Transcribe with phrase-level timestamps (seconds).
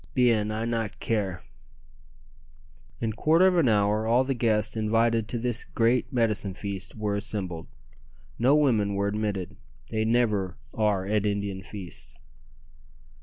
[0.15, 1.43] "Bien, I not care!"
[2.99, 7.15] In quarter of an hour all the guests invited to this great "medicine feast" were
[7.15, 7.67] assembled.
[8.39, 9.57] No women were admitted.
[9.91, 12.17] They never are at Indian feasts.